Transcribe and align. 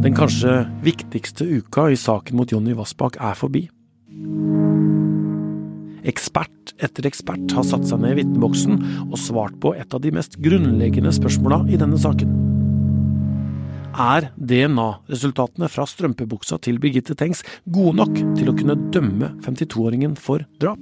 Den 0.00 0.14
kanskje 0.16 0.62
viktigste 0.80 1.44
uka 1.44 1.90
i 1.92 1.96
saken 2.00 2.38
mot 2.40 2.48
Jonny 2.48 2.72
Vassbakk 2.72 3.18
er 3.20 3.34
forbi. 3.36 3.66
Ekspert 6.08 6.72
etter 6.80 7.04
ekspert 7.04 7.52
har 7.52 7.66
satt 7.68 7.84
seg 7.84 8.00
ned 8.00 8.14
i 8.14 8.22
vitneboksen 8.22 8.78
og 9.10 9.18
svart 9.20 9.58
på 9.60 9.74
et 9.76 9.92
av 9.92 10.00
de 10.00 10.12
mest 10.16 10.38
grunnleggende 10.40 11.12
spørsmåla 11.12 11.66
i 11.68 11.76
denne 11.82 12.00
saken. 12.00 12.32
Er 14.00 14.30
DNA-resultatene 14.40 15.68
fra 15.68 15.84
strømpebuksa 15.84 16.56
til 16.64 16.80
Birgitte 16.80 17.12
Tengs 17.18 17.44
gode 17.68 17.98
nok 18.00 18.16
til 18.38 18.48
å 18.48 18.56
kunne 18.56 18.78
dømme 18.94 19.34
52-åringen 19.44 20.16
for 20.16 20.46
drap? 20.62 20.80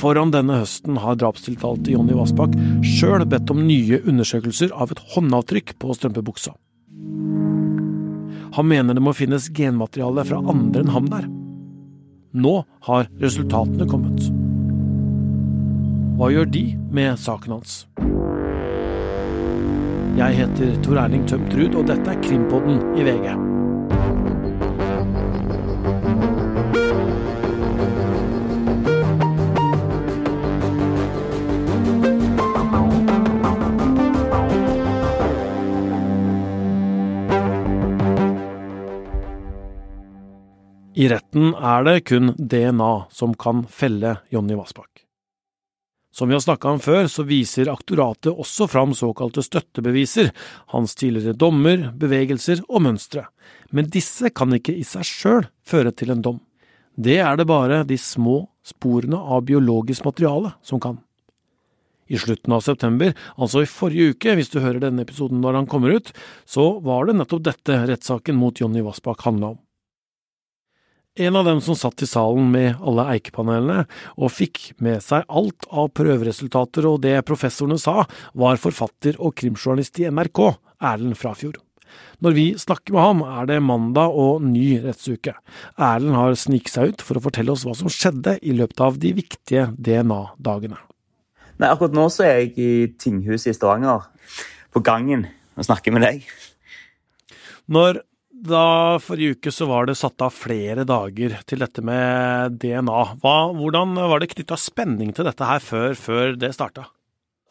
Foran 0.00 0.32
denne 0.32 0.62
høsten 0.62 0.96
har 1.02 1.20
drapstiltalte 1.20 1.92
Jonny 1.92 2.16
Vassbakk 2.16 2.56
sjøl 2.86 3.28
bedt 3.28 3.52
om 3.52 3.66
nye 3.68 4.00
undersøkelser 4.00 4.72
av 4.72 4.94
et 4.94 5.04
håndavtrykk 5.12 5.76
på 5.76 6.00
strømpebuksa. 6.00 6.56
Han 8.56 8.68
mener 8.68 8.94
det 8.94 9.02
må 9.04 9.14
finnes 9.14 9.50
genmateriale 9.54 10.24
fra 10.26 10.40
andre 10.50 10.82
enn 10.82 10.94
ham 10.94 11.10
der. 11.10 11.28
Nå 12.34 12.54
har 12.86 13.10
resultatene 13.22 13.86
kommet. 13.90 14.30
Hva 16.18 16.30
gjør 16.34 16.50
de 16.52 16.64
med 16.92 17.18
saken 17.18 17.56
hans? 17.56 17.76
Jeg 20.18 20.36
heter 20.36 20.74
Tor 20.84 20.98
Erling 21.00 21.22
Tømt 21.30 21.54
Ruud, 21.56 21.78
og 21.80 21.86
dette 21.88 22.12
er 22.12 22.20
Krimpodden 22.26 22.82
i 22.98 23.06
VG. 23.06 23.49
I 40.94 41.06
retten 41.08 41.52
er 41.54 41.84
det 41.86 42.00
kun 42.10 42.32
DNA 42.34 42.92
som 43.14 43.34
kan 43.38 43.62
felle 43.70 44.16
Jonny 44.34 44.56
Vassbakk. 44.58 45.04
Som 46.10 46.28
vi 46.28 46.34
har 46.34 46.42
snakka 46.42 46.68
om 46.68 46.80
før, 46.82 47.06
så 47.06 47.22
viser 47.22 47.70
aktoratet 47.70 48.34
også 48.34 48.66
fram 48.66 48.90
såkalte 48.98 49.44
støttebeviser, 49.46 50.32
hans 50.74 50.96
tidligere 50.98 51.38
dommer, 51.38 51.92
bevegelser 51.94 52.64
og 52.66 52.82
mønstre, 52.88 53.28
men 53.70 53.86
disse 53.86 54.32
kan 54.34 54.50
ikke 54.56 54.74
i 54.74 54.82
seg 54.82 55.06
sjøl 55.06 55.46
føre 55.62 55.94
til 55.94 56.10
en 56.10 56.26
dom. 56.26 56.42
Det 56.98 57.20
er 57.22 57.38
det 57.38 57.46
bare 57.46 57.84
de 57.86 57.94
små 57.94 58.42
sporene 58.66 59.16
av 59.16 59.46
biologisk 59.46 60.04
materiale 60.10 60.56
som 60.66 60.82
kan. 60.82 60.98
I 62.10 62.18
slutten 62.18 62.50
av 62.50 62.66
september, 62.66 63.14
altså 63.38 63.62
i 63.62 63.70
forrige 63.70 64.16
uke, 64.16 64.34
hvis 64.34 64.50
du 64.50 64.58
hører 64.58 64.82
denne 64.82 65.06
episoden 65.06 65.38
når 65.38 65.62
han 65.62 65.70
kommer 65.70 65.94
ut, 65.94 66.10
så 66.42 66.72
var 66.82 67.06
det 67.06 67.20
nettopp 67.20 67.46
dette 67.46 67.82
rettssaken 67.86 68.34
mot 68.34 68.58
Jonny 68.58 68.82
Vassbakk 68.82 69.22
handla 69.22 69.54
om. 69.54 69.60
En 71.18 71.36
av 71.36 71.44
dem 71.44 71.58
som 71.60 71.74
satt 71.74 72.02
i 72.02 72.06
salen 72.06 72.52
med 72.52 72.78
alle 72.86 73.02
eikepanelene 73.16 73.82
og 74.14 74.30
fikk 74.30 74.60
med 74.78 75.02
seg 75.02 75.24
alt 75.26 75.66
av 75.66 75.88
prøveresultater 75.98 76.86
og 76.86 77.00
det 77.02 77.16
professorene 77.26 77.80
sa, 77.82 78.04
var 78.38 78.60
forfatter 78.62 79.18
og 79.18 79.34
krimjournalist 79.40 79.98
i 79.98 80.06
NRK, 80.06 80.44
Erlend 80.78 81.18
Frafjord. 81.18 81.58
Når 82.22 82.36
vi 82.36 82.44
snakker 82.62 82.94
med 82.94 83.02
ham, 83.02 83.24
er 83.26 83.48
det 83.50 83.56
mandag 83.64 84.14
og 84.14 84.44
ny 84.46 84.78
rettsuke. 84.84 85.34
Erlend 85.74 86.14
har 86.14 86.36
snikt 86.38 86.70
seg 86.70 86.92
ut 86.92 87.02
for 87.02 87.18
å 87.18 87.24
fortelle 87.24 87.56
oss 87.56 87.64
hva 87.66 87.74
som 87.74 87.90
skjedde 87.90 88.36
i 88.46 88.54
løpet 88.54 88.84
av 88.86 89.00
de 89.02 89.10
viktige 89.16 89.66
DNA-dagene. 89.74 90.78
Nei, 91.58 91.72
Akkurat 91.72 91.96
nå 91.96 92.06
så 92.12 92.28
er 92.28 92.36
jeg 92.38 92.52
i 92.54 92.70
tinghuset 93.00 93.50
i 93.50 93.56
Stavanger, 93.56 94.06
på 94.70 94.84
gangen, 94.86 95.26
og 95.58 95.66
snakker 95.66 95.96
med 95.96 96.06
deg. 96.06 96.22
Når 97.66 98.04
da 98.40 98.98
forrige 99.02 99.36
uke 99.36 99.52
så 99.52 99.66
var 99.68 99.88
det 99.88 99.98
satt 100.00 100.22
av 100.24 100.32
flere 100.32 100.86
dager 100.88 101.36
til 101.48 101.60
dette 101.62 101.82
med 101.84 102.56
DNA. 102.62 103.02
Hva, 103.20 103.36
hvordan 103.56 103.98
var 103.98 104.22
det 104.22 104.30
knytta 104.32 104.56
spenning 104.60 105.12
til 105.16 105.28
dette 105.28 105.46
her 105.46 105.60
før, 105.64 105.94
før 105.98 106.34
det 106.40 106.54
starta? 106.56 106.88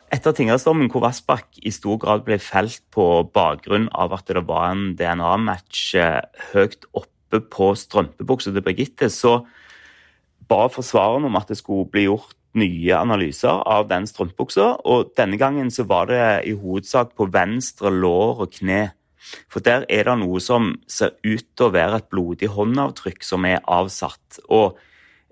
Etter 0.10 0.34
tingrettsdommen 0.34 0.90
hvor 0.90 1.04
Vassbakk 1.06 1.60
i 1.62 1.72
stor 1.74 2.00
grad 2.02 2.26
ble 2.26 2.40
felt 2.42 2.82
på 2.96 3.06
bakgrunn 3.36 3.86
av 3.94 4.16
at 4.18 4.26
det 4.32 4.42
var 4.50 4.72
en 4.72 4.96
DNA-match 4.98 5.84
eh, 6.02 6.24
høyt 6.56 6.88
oppe 6.98 7.44
på 7.54 7.70
strømpebuksa 7.78 8.56
til 8.56 8.66
Birgitte, 8.66 9.12
så 9.14 9.44
ba 10.50 10.66
forsvareren 10.74 11.30
om 11.30 11.38
at 11.38 11.52
det 11.52 11.60
skulle 11.60 11.86
bli 11.94 12.08
gjort 12.08 12.34
nye 12.58 12.96
analyser 12.98 13.62
av 13.70 13.86
den 13.92 14.08
strømpebuksa. 14.10 14.80
Og 14.90 15.14
denne 15.20 15.38
gangen 15.38 15.70
så 15.70 15.86
var 15.86 16.10
det 16.10 16.24
i 16.50 16.56
hovedsak 16.58 17.14
på 17.14 17.30
venstre 17.30 17.94
lår 17.94 18.42
og 18.48 18.58
kne. 18.58 18.88
For 19.52 19.63
der 19.63 19.85
er 19.91 20.07
det 20.07 20.18
noe 20.22 20.41
som 20.44 20.74
ser 20.90 21.16
ut 21.24 21.46
til 21.56 21.68
å 21.68 21.74
være 21.74 22.02
et 22.02 22.12
blodig 22.12 22.52
håndavtrykk 22.56 23.25
som 23.25 23.47
er 23.50 23.63
avsatt. 23.68 24.41
Og 24.50 24.78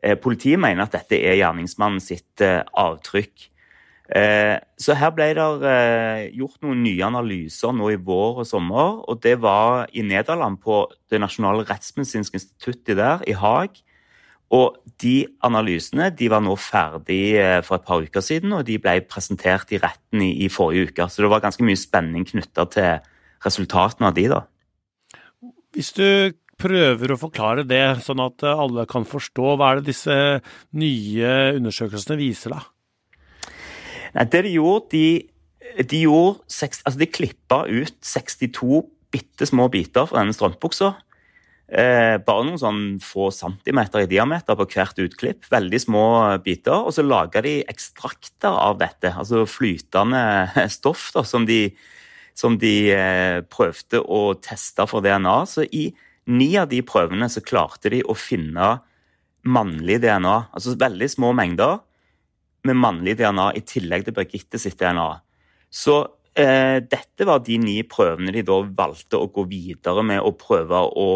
eh, 0.03 0.17
politiet 0.19 0.61
mener 0.61 0.85
at 0.85 0.97
dette 0.97 1.19
er 1.19 1.39
gjerningsmannen 1.39 2.03
sitt 2.03 2.43
eh, 2.45 2.63
avtrykk. 2.77 3.49
Eh, 4.15 4.55
så 4.79 4.95
her 4.95 5.11
ble 5.11 5.33
det 5.35 5.47
eh, 5.67 6.27
gjort 6.39 6.61
noen 6.63 6.79
nye 6.85 7.03
analyser 7.03 7.73
nå 7.75 7.89
i 7.91 7.99
vår 7.99 8.43
og 8.43 8.47
sommer. 8.47 9.01
Og 9.07 9.19
det 9.23 9.37
var 9.43 9.87
i 9.91 10.05
Nederland, 10.05 10.61
på 10.63 10.85
Det 11.09 11.19
nasjonale 11.19 11.65
rettsmedisinske 11.67 12.39
instituttet 12.39 12.97
der, 12.97 13.23
i 13.27 13.35
Haag. 13.35 13.81
Og 14.55 14.77
de 15.03 15.27
analysene 15.43 16.07
de 16.15 16.29
var 16.31 16.39
nå 16.43 16.55
ferdig 16.55 17.35
eh, 17.35 17.59
for 17.67 17.77
et 17.77 17.87
par 17.87 18.03
uker 18.03 18.23
siden, 18.23 18.53
og 18.55 18.63
de 18.67 18.77
ble 18.79 19.01
presentert 19.03 19.71
i 19.75 19.81
retten 19.83 20.23
i, 20.23 20.31
i 20.45 20.49
forrige 20.51 20.91
uke. 20.91 21.09
Så 21.11 21.23
det 21.23 21.31
var 21.33 21.43
ganske 21.43 21.65
mye 21.67 21.79
spenning 21.79 22.27
knytta 22.27 22.67
til 22.71 23.09
resultatene 23.45 24.09
av 24.09 24.17
de, 24.17 24.27
da. 24.31 24.41
Hvis 25.75 25.93
du 25.97 26.33
prøver 26.57 27.13
å 27.13 27.19
forklare 27.21 27.65
det, 27.67 27.99
sånn 28.05 28.21
at 28.23 28.43
alle 28.49 28.87
kan 28.89 29.05
forstå, 29.05 29.55
hva 29.57 29.71
er 29.71 29.81
det 29.81 29.91
disse 29.91 30.17
nye 30.77 31.33
undersøkelsene 31.59 32.17
viser, 32.19 32.55
da? 32.57 32.63
Nei, 34.15 34.25
det 34.33 34.45
de 34.47 34.53
gjorde, 34.55 34.87
de, 34.95 35.83
de 35.85 36.03
gjorde 36.05 36.39
altså 36.57 36.97
de 36.97 37.09
klippa 37.11 37.65
ut 37.69 37.97
62 38.01 38.85
bitte 39.13 39.47
små 39.47 39.67
biter 39.71 40.07
fra 40.09 40.23
denne 40.23 40.35
strømpebuksa. 40.35 40.95
Eh, 41.67 42.15
bare 42.23 42.45
noen 42.47 42.59
sånn 42.61 42.83
få 43.03 43.27
centimeter 43.35 44.05
i 44.05 44.09
diameter 44.09 44.55
på 44.55 44.67
hvert 44.71 45.01
utklipp. 45.03 45.47
Veldig 45.51 45.81
små 45.83 46.05
biter. 46.43 46.87
Og 46.87 46.95
så 46.95 47.03
laga 47.03 47.43
de 47.43 47.59
ekstrakter 47.67 48.51
av 48.51 48.79
dette, 48.79 49.11
altså 49.11 49.43
flytende 49.49 50.23
stoff 50.77 51.09
da, 51.15 51.25
som 51.27 51.47
de 51.47 51.67
som 52.37 52.57
de 52.61 52.75
eh, 52.93 53.39
prøvde 53.49 54.03
å 54.03 54.35
teste 54.41 54.85
for 54.89 55.05
DNA. 55.05 55.37
Så 55.49 55.65
i 55.65 55.89
ni 56.29 56.51
av 56.59 56.69
de 56.69 56.83
prøvene 56.85 57.29
så 57.31 57.41
klarte 57.41 57.89
de 57.93 58.03
å 58.05 58.15
finne 58.17 58.75
mannlig 59.47 60.01
DNA. 60.03 60.35
Altså 60.53 60.75
veldig 60.77 61.09
små 61.09 61.31
mengder 61.37 61.79
med 62.67 62.77
mannlig 62.77 63.17
DNA 63.17 63.51
i 63.57 63.63
tillegg 63.65 64.05
til 64.05 64.15
Birgitte 64.17 64.61
sitt 64.61 64.77
DNA. 64.81 65.07
Så 65.73 65.97
eh, 66.37 66.77
dette 66.83 67.27
var 67.27 67.41
de 67.45 67.57
ni 67.61 67.79
prøvene 67.87 68.33
de 68.35 68.43
da 68.45 68.59
valgte 68.61 69.19
å 69.19 69.31
gå 69.33 69.47
videre 69.49 70.03
med 70.05 70.21
og 70.21 70.37
prøve 70.41 70.83
å 70.93 71.09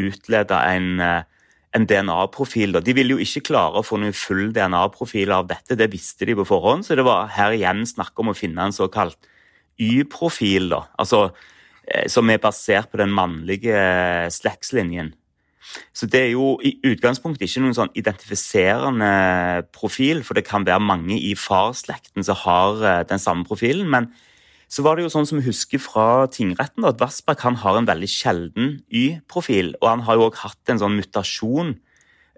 utlede 0.00 0.56
en, 0.72 0.88
eh, 1.04 1.50
en 1.76 1.88
DNA-profil. 1.88 2.78
De 2.80 2.96
ville 2.96 3.18
jo 3.18 3.24
ikke 3.24 3.44
klare 3.50 3.80
å 3.82 3.86
få 3.86 4.00
noen 4.00 4.16
full 4.16 4.54
DNA-profil 4.56 5.34
av 5.36 5.50
dette, 5.52 5.76
det 5.76 5.90
visste 5.92 6.28
de 6.28 6.38
på 6.38 6.48
forhånd. 6.48 6.86
Så 6.86 6.96
det 6.96 7.04
var 7.04 7.28
her 7.36 7.58
igjen 7.58 7.84
snakk 7.88 8.16
om 8.22 8.32
å 8.32 8.38
finne 8.38 8.70
en 8.70 8.76
såkalt 8.76 9.18
Y-profil, 9.80 10.70
da, 10.72 10.84
altså, 10.98 11.30
eh, 11.86 12.08
som 12.12 12.30
er 12.30 12.42
basert 12.42 12.90
på 12.92 13.00
den 13.00 13.12
mannlige 13.14 13.74
eh, 13.74 14.28
slektslinjen. 14.30 15.14
Så 15.94 16.08
det 16.10 16.20
er 16.20 16.30
jo 16.34 16.56
i 16.64 16.74
utgangspunktet 16.84 17.46
ikke 17.46 17.62
noen 17.62 17.76
sånn 17.76 17.92
identifiserende 17.96 19.12
profil, 19.74 20.22
for 20.26 20.36
det 20.36 20.44
kan 20.48 20.66
være 20.66 20.82
mange 20.82 21.16
i 21.16 21.32
farsslekten 21.38 22.26
som 22.26 22.38
har 22.44 22.82
eh, 22.82 23.00
den 23.08 23.22
samme 23.22 23.46
profilen. 23.48 23.88
Men 23.92 24.10
så 24.72 24.84
var 24.84 24.96
det 24.96 25.04
jo 25.04 25.12
sånn 25.12 25.28
som 25.28 25.38
vi 25.40 25.46
husker 25.50 25.80
fra 25.82 26.26
tingretten, 26.32 26.84
da, 26.84 26.92
at 26.92 27.00
Vassbakk 27.02 27.44
har 27.44 27.78
en 27.78 27.88
veldig 27.88 28.08
sjelden 28.08 28.78
Y-profil. 28.88 29.74
Og 29.82 29.88
han 29.90 30.04
har 30.06 30.18
jo 30.18 30.28
òg 30.30 30.38
hatt 30.40 30.72
en 30.72 30.80
sånn 30.80 30.96
mutasjon 30.96 31.74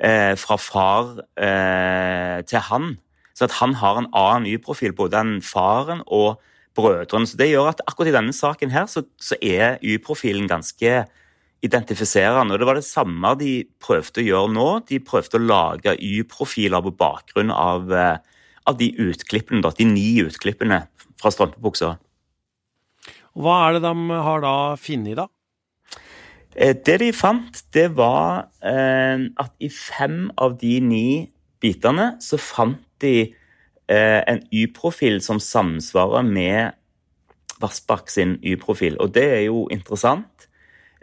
eh, 0.03 0.35
fra 0.41 0.59
far 0.59 1.13
eh, 1.39 2.43
til 2.51 2.65
han. 2.71 2.97
Så 3.35 3.47
at 3.47 3.55
han 3.61 3.77
har 3.79 4.01
en 4.01 4.11
annen 4.11 4.51
Y-profil, 4.51 4.95
både 4.99 5.23
enn 5.23 5.39
faren 5.47 6.03
og 6.07 6.43
brødrene. 6.75 7.27
Så 7.27 7.37
Det 7.37 7.51
gjør 7.51 7.73
at 7.73 7.83
akkurat 7.87 8.11
i 8.11 8.17
denne 8.17 8.35
saken 8.35 8.73
her 8.75 8.87
så, 8.91 9.05
så 9.21 9.39
er 9.43 9.79
Y-profilen 9.83 10.49
ganske 10.49 11.05
identifiserende. 11.65 12.55
og 12.55 12.59
Det 12.59 12.67
var 12.69 12.79
det 12.79 12.87
samme 12.87 13.35
de 13.41 13.65
prøvde 13.81 14.21
å 14.21 14.27
gjøre 14.29 14.53
nå. 14.53 14.69
De 14.89 15.01
prøvde 15.01 15.39
å 15.39 15.45
lage 15.45 15.97
Y-profiler 15.97 16.83
på 16.85 16.97
bakgrunn 16.99 17.53
av, 17.55 17.93
eh, 17.93 18.19
av, 18.67 18.79
de 18.79 18.91
utklippene, 18.93 19.63
da, 19.63 19.71
de 19.71 19.85
ni 19.89 20.21
utklippene 20.23 20.87
fra 21.21 21.33
strømpebuksa. 21.33 21.97
Hva 23.35 23.55
er 23.69 23.73
det 23.75 23.83
de 23.83 24.21
har 24.29 24.45
da 24.45 24.77
funnet, 24.79 25.17
da? 25.17 25.29
Eh, 26.55 26.75
det 26.75 27.01
de 27.01 27.13
fant, 27.13 27.63
det 27.75 27.89
var 27.97 28.51
eh, 28.63 29.27
at 29.41 29.53
i 29.59 29.69
fem 29.69 30.31
av 30.39 30.59
de 30.61 30.79
ni 30.81 31.07
bitene 31.61 32.15
så 32.23 32.39
fant 32.39 32.83
de 33.03 33.33
en 33.89 34.39
Y-profil 34.49 35.19
som 35.21 35.37
samsvarer 35.43 36.25
med 36.25 36.73
Vassbakk 37.61 38.09
sin 38.11 38.39
Y-profil. 38.43 38.97
Og 39.01 39.13
det 39.15 39.25
er 39.37 39.43
jo 39.47 39.67
interessant. 39.73 40.49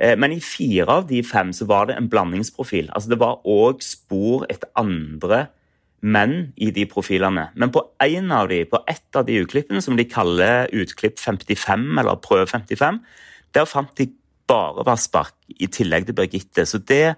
Eh, 0.02 0.18
men 0.18 0.34
i 0.34 0.42
fire 0.42 0.90
av 0.90 1.08
de 1.10 1.22
fem 1.26 1.52
så 1.54 1.68
var 1.70 1.90
det 1.90 1.98
en 1.98 2.10
blandingsprofil. 2.10 2.90
Altså 2.92 3.14
Det 3.14 3.20
var 3.22 3.42
òg 3.46 3.84
spor 3.86 4.48
etter 4.50 4.72
andre 4.76 5.48
menn 6.02 6.54
i 6.58 6.72
de 6.74 6.88
profilene. 6.90 7.50
Men 7.54 7.72
på 7.74 7.84
en 8.02 8.32
av 8.34 8.50
de, 8.50 8.64
på 8.66 8.82
ett 8.90 9.16
av 9.16 9.28
de 9.28 9.38
utklippene, 9.44 9.82
som 9.82 9.98
de 9.98 10.08
kaller 10.10 10.72
utklipp 10.74 11.20
55, 11.22 12.00
eller 12.00 12.18
prøve 12.24 12.48
55, 12.50 12.98
der 13.54 13.70
fant 13.70 13.94
de 13.98 14.10
bare 14.50 14.86
Vassbakk 14.88 15.36
i 15.62 15.70
tillegg 15.70 16.10
til 16.10 16.18
Birgitte. 16.18 16.66
Så 16.66 16.82
det, 16.82 17.16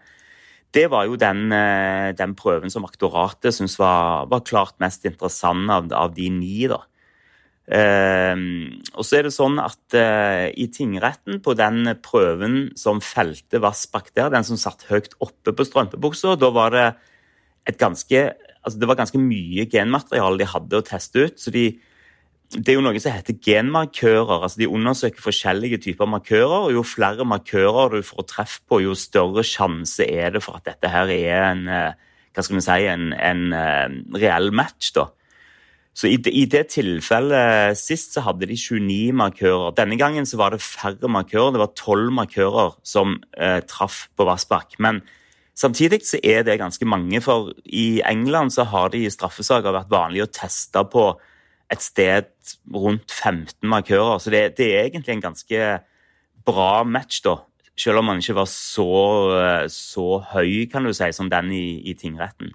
det 0.73 0.87
var 0.91 1.05
jo 1.09 1.19
den, 1.19 1.51
eh, 1.53 2.13
den, 2.17 2.33
prøven 2.35 2.71
som 2.73 2.85
aktoratet 2.87 3.53
syntes 3.53 3.77
var, 3.81 4.25
var, 4.31 4.41
klart 4.47 4.79
mest 4.81 5.05
interessant 5.05 5.69
av, 5.69 5.91
av 5.93 6.15
de 6.15 6.29
ni. 6.33 6.65
da. 6.71 6.81
Uh, 7.63 8.35
og 8.99 9.05
så 9.07 9.21
er 9.21 9.23
det 9.23 9.29
sånn 9.31 9.55
at 9.63 9.95
uh, 9.95 10.49
i 10.51 10.65
tingretten, 10.67 11.37
på 11.39 11.53
den 11.55 11.93
prøven 12.03 12.73
som 12.75 12.99
felte 12.99 13.61
Vassbakk 13.63 14.09
der, 14.17 14.33
den 14.33 14.43
som 14.43 14.59
satt 14.59 14.83
høyt 14.89 15.15
oppe 15.23 15.53
på 15.55 15.63
strømpebuksa, 15.69 16.35
da 16.35 16.49
var 16.51 16.75
det 16.75 16.89
et 17.71 17.79
ganske 17.79 18.25
altså 18.63 18.79
det 18.79 18.89
var 18.89 18.99
ganske 18.99 19.19
mye 19.19 19.65
genmateriale 19.71 20.39
de 20.39 20.47
hadde 20.47 20.79
å 20.79 20.85
teste 20.87 21.27
ut. 21.27 21.39
så 21.39 21.51
de, 21.55 21.65
Det 22.53 22.69
er 22.69 22.77
jo 22.77 22.83
noe 22.85 22.99
som 23.01 23.15
heter 23.15 23.37
genmarkører. 23.41 24.43
altså 24.43 24.61
De 24.61 24.69
undersøker 24.69 25.21
forskjellige 25.21 25.79
typer 25.87 26.05
markører. 26.05 26.67
og 26.67 26.73
Jo 26.75 26.83
flere 26.85 27.25
markører 27.25 27.97
du 27.97 28.05
får 28.05 28.27
treff 28.29 28.59
på, 28.69 28.81
jo 28.83 28.93
større 28.93 29.43
sjanse 29.43 30.05
er 30.05 30.35
det 30.35 30.43
for 30.43 30.59
at 30.59 30.65
dette 30.69 30.91
her 30.91 31.09
er 31.09 31.51
en, 31.51 31.67
uh, 31.67 32.13
hva 32.33 32.45
skal 32.45 32.59
vi 32.59 32.65
si, 32.65 32.79
en, 32.91 33.11
en 33.13 33.43
reell 34.13 34.51
match. 34.53 34.93
da. 34.93 35.09
Så 35.93 36.09
i 36.09 36.17
i 36.17 36.45
det, 36.49 36.67
tilfellet 36.73 37.77
sist 37.77 38.15
så 38.15 38.23
hadde 38.25 38.47
de 38.49 38.57
29 38.57 39.13
markører. 39.13 39.75
Denne 39.77 39.97
gangen 39.97 40.25
så 40.25 40.37
var 40.41 40.53
det 40.53 40.61
færre 40.61 41.09
markører. 41.09 41.53
Det 41.53 41.61
var 41.61 41.73
12 41.77 42.13
markører 42.17 42.73
som 42.83 43.19
eh, 43.37 43.61
traff 43.61 44.07
på 44.17 44.25
Vassbakk. 44.25 44.79
Men 44.79 45.03
samtidig 45.55 46.01
så 46.05 46.17
er 46.23 46.41
det 46.43 46.57
ganske 46.57 46.85
mange, 46.85 47.21
for 47.21 47.53
i 47.65 48.01
England 48.09 48.55
så 48.57 48.65
har 48.65 48.89
det 48.89 49.03
i 49.03 49.13
straffesaker 49.13 49.75
vært 49.75 49.93
vanlig 49.93 50.25
å 50.25 50.31
teste 50.33 50.81
på 50.89 51.11
et 51.71 51.81
sted 51.81 52.27
rundt 52.73 53.11
15 53.11 53.67
markører. 53.69 54.19
Så 54.19 54.33
det, 54.33 54.57
det 54.59 54.69
er 54.73 54.89
egentlig 54.89 55.15
en 55.15 55.27
ganske 55.29 55.61
bra 56.45 56.83
match, 56.83 57.21
da. 57.25 57.39
Selv 57.79 58.03
om 58.03 58.11
man 58.11 58.19
ikke 58.21 58.35
var 58.37 58.49
så, 58.49 58.89
eh, 59.39 59.69
så 59.71 60.19
høy, 60.33 60.67
kan 60.69 60.85
du 60.85 60.93
si, 60.93 61.09
som 61.15 61.31
den 61.31 61.49
i, 61.55 61.81
i 61.89 61.95
tingretten. 61.97 62.53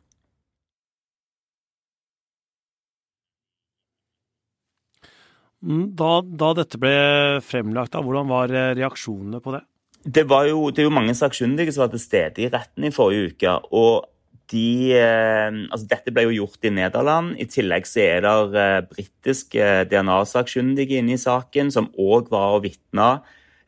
Mm, 5.59 5.89
da, 5.99 6.21
da, 6.23 6.53
dette 6.55 6.79
ble 6.79 6.95
fremlagt, 7.43 7.91
da, 7.97 8.03
hvordan 8.05 8.31
var 8.31 8.53
eh, 8.55 8.77
reaksjonene 8.79 9.41
på 9.43 9.57
det? 9.57 9.65
Det, 10.07 10.23
jo, 10.23 10.69
det 10.71 10.85
er 10.85 10.87
jo 10.87 10.95
mange 10.95 11.17
sakkyndige 11.19 11.75
som 11.75 11.83
var 11.83 11.91
til 11.93 12.03
stede 12.05 12.45
i 12.45 12.51
retten 12.53 12.87
i 12.87 12.95
forrige 12.95 13.33
uke. 13.33 13.57
og 13.75 14.07
de, 14.53 14.93
eh, 14.97 15.49
altså 15.69 15.89
Dette 15.91 16.13
ble 16.15 16.27
jo 16.29 16.37
gjort 16.43 16.65
i 16.65 16.73
Nederland. 16.75 17.35
I 17.41 17.49
tillegg 17.51 17.89
så 17.89 18.05
er 18.05 18.23
det 18.25 18.63
eh, 18.63 18.87
britiske 18.91 19.67
DNA-sakkyndige 19.91 21.01
inne 21.01 21.17
i 21.17 21.21
saken, 21.21 21.73
som 21.75 21.91
òg 21.99 22.31
var 22.35 22.59
og 22.59 22.65
vitna. 22.69 23.19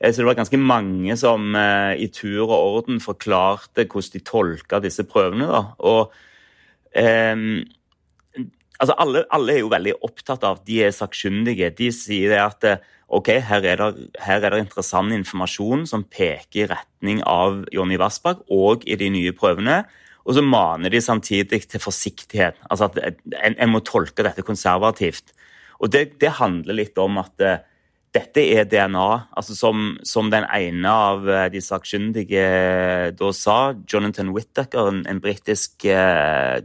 Så 0.00 0.22
det 0.22 0.30
var 0.30 0.38
ganske 0.38 0.56
mange 0.56 1.12
som 1.20 1.52
i 1.52 2.06
tur 2.08 2.46
og 2.46 2.54
orden 2.56 3.02
forklarte 3.04 3.84
hvordan 3.84 4.14
de 4.14 4.22
tolka 4.24 4.78
disse 4.80 5.04
prøvene. 5.04 5.44
da, 5.44 5.60
og 5.84 6.14
um, 6.96 7.60
altså 8.80 8.96
alle, 8.98 9.24
alle, 9.30 9.54
er 9.54 9.62
jo 9.62 9.72
veldig 9.72 9.96
opptatt 10.06 10.44
av 10.46 10.60
at 10.60 10.66
De 10.68 10.80
er 10.84 10.94
sakkyndige. 10.94 11.70
De 11.76 11.90
sier 11.94 12.36
at 12.40 12.66
eh, 12.66 12.82
ok, 13.08 13.32
her 13.44 13.66
er, 13.66 13.80
det, 13.82 14.10
her 14.22 14.44
er 14.44 14.54
det 14.54 14.64
interessant 14.64 15.14
informasjon 15.14 15.86
som 15.90 16.06
peker 16.06 16.64
i 16.64 16.68
retning 16.70 17.24
av 17.28 17.64
Jonny 17.74 17.98
Vassbakk 18.00 18.44
og 18.48 18.86
i 18.88 18.98
de 19.00 19.10
nye 19.12 19.34
prøvene. 19.36 19.82
Og 20.26 20.36
så 20.36 20.44
maner 20.44 20.92
de 20.92 21.00
samtidig 21.02 21.62
til 21.70 21.82
forsiktighet. 21.82 22.58
Altså 22.70 22.90
at 22.90 22.98
en, 23.40 23.56
en 23.56 23.72
må 23.72 23.80
tolke 23.84 24.24
dette 24.26 24.44
konservativt. 24.46 25.32
Og 25.80 25.92
det, 25.92 26.20
det 26.20 26.36
handler 26.40 26.76
litt 26.76 26.98
om 27.00 27.18
at 27.22 27.44
uh, 27.44 27.58
dette 28.14 28.42
er 28.42 28.68
DNA. 28.68 29.08
altså 29.32 29.56
Som, 29.56 29.98
som 30.04 30.30
den 30.32 30.44
ene 30.44 30.92
av 30.92 31.24
uh, 31.24 31.46
de 31.52 31.62
sakkyndige 31.64 32.44
da 33.16 33.32
sa, 33.36 33.58
Jonathan 33.88 34.34
Whittaker, 34.36 34.90
en, 34.92 35.04
en 35.08 35.22
britisk 35.24 35.86
uh, 35.88 36.60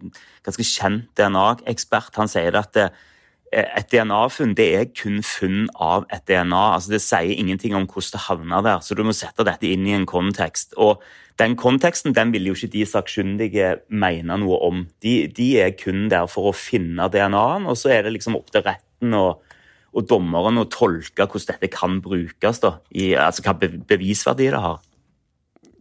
ganske 0.46 0.68
kjent 0.68 1.08
DNA-ekspert. 1.18 2.16
Han 2.20 2.32
sier 2.32 2.60
at 2.60 2.74
det, 2.76 2.90
eh, 2.92 3.12
et 3.54 3.92
DNA-funn 3.92 4.56
det 4.58 4.68
er 4.76 4.88
kun 4.98 5.22
funn 5.24 5.68
av 5.82 6.06
et 6.14 6.26
DNA. 6.28 6.64
altså 6.76 6.96
Det 6.96 7.02
sier 7.02 7.36
ingenting 7.36 7.76
om 7.76 7.86
hvordan 7.86 8.16
det 8.16 8.24
havner 8.28 8.66
der, 8.66 8.80
så 8.82 8.96
du 8.96 9.04
må 9.04 9.14
sette 9.14 9.46
dette 9.46 9.70
inn 9.70 9.86
i 9.88 9.96
en 9.96 10.08
kontekst. 10.10 10.74
Og 10.78 11.02
Den 11.38 11.58
konteksten 11.60 12.14
den 12.16 12.32
vil 12.32 12.48
jo 12.48 12.54
ikke 12.56 12.72
de 12.72 12.86
sakkyndige 12.88 13.82
mene 13.90 14.38
noe 14.40 14.56
om. 14.64 14.86
De, 15.04 15.28
de 15.28 15.50
er 15.60 15.74
kun 15.76 16.08
der 16.08 16.30
for 16.32 16.48
å 16.48 16.56
finne 16.56 17.10
DNA-en, 17.12 17.68
og 17.68 17.76
så 17.76 17.92
er 17.92 18.04
det 18.04 18.14
liksom 18.16 18.38
opp 18.40 18.54
til 18.54 18.64
retten 18.64 19.14
og, 19.20 19.44
og 19.92 20.08
dommeren 20.08 20.62
å 20.62 20.70
tolke 20.72 21.28
hvordan 21.28 21.58
dette 21.58 21.72
kan 21.76 22.00
brukes, 22.00 22.64
da, 22.64 22.78
i, 22.96 23.14
altså 23.20 23.44
hva 23.44 23.56
bevisverdi 23.60 24.48
det 24.48 24.64
har. 24.64 24.80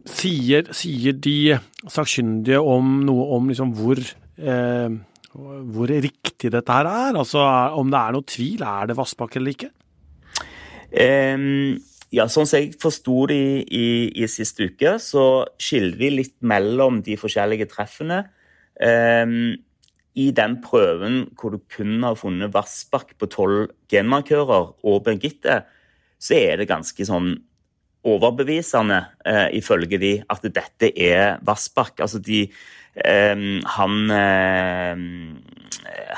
Sier, 0.05 0.67
sier 0.75 1.15
de 1.17 1.55
sakkyndige 1.87 2.59
om 2.59 2.99
noe 3.07 3.25
om 3.39 3.47
liksom 3.49 3.71
hvor 3.79 3.97
eh, 4.03 4.91
hvor 5.35 5.91
riktig 5.91 6.51
dette 6.53 6.71
her 6.71 6.87
er? 6.87 7.17
Altså 7.19 7.41
om 7.75 7.91
det 7.91 7.99
er 7.99 8.15
noe 8.15 8.27
tvil, 8.27 8.63
er 8.63 8.87
det 8.89 8.97
Vassbakk 8.97 9.35
eller 9.35 9.55
ikke? 9.55 9.71
Um, 10.95 11.75
ja, 12.13 12.27
sånn 12.31 12.47
som 12.47 12.61
jeg 12.61 12.75
forsto 12.79 13.25
det 13.31 13.37
i, 13.37 13.61
i, 13.65 13.85
i, 14.23 14.27
siste 14.31 14.69
uke, 14.69 14.95
så 15.03 15.43
skiller 15.59 15.97
de 15.99 16.11
litt 16.21 16.35
mellom 16.45 17.01
de 17.03 17.17
forskjellige 17.19 17.67
treffene. 17.73 18.21
Um, 18.79 19.55
I 20.15 20.29
den 20.35 20.59
prøven 20.63 21.25
hvor 21.35 21.55
du 21.55 21.59
kun 21.71 21.97
har 22.05 22.15
funnet 22.19 22.53
Vassbakk 22.55 23.17
på 23.19 23.29
tolv 23.31 23.73
genmarkører 23.91 24.71
og 24.87 25.03
Birgitte, 25.07 25.63
så 26.15 26.37
er 26.39 26.61
det 26.61 26.71
ganske 26.71 27.07
sånn 27.07 27.33
overbevisende, 28.05 29.01
eh, 29.25 29.47
ifølge 29.57 29.99
de, 30.01 30.15
at 30.29 30.43
dette 30.45 30.91
er 30.93 31.39
Vassbakk. 31.45 31.99
Altså 32.05 32.21
de 32.21 32.45
Ehm, 33.03 33.59
han, 33.75 33.95
ehm, 34.11 35.41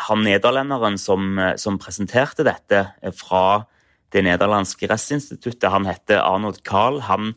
han 0.06 0.22
nederlenderen 0.25 1.00
som, 1.01 1.39
som, 1.57 1.80
presenterte 1.81 2.45
dette 2.45 2.83
fra 3.18 3.66
det 4.14 4.21
nederlandske 4.28 4.90
rettsinstituttet, 4.92 5.71
han 5.73 5.90
heter 5.90 6.21
Arnold 6.21 6.61
Kahl. 6.68 7.02
Han, 7.09 7.33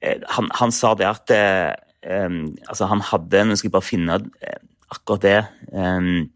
eh, 0.00 0.20
han, 0.36 0.50
han 0.60 0.74
sa 0.74 0.92
det 0.98 1.08
at 1.08 1.34
um, 2.04 2.52
altså 2.68 2.86
han 2.90 3.00
hadde 3.08 3.46
Nå 3.48 3.56
skal 3.56 3.70
jeg 3.70 3.74
bare 3.74 3.88
finne 3.88 4.20
eh, 4.44 4.60
akkurat 4.92 5.24
det. 5.24 5.38
Um, 5.72 6.28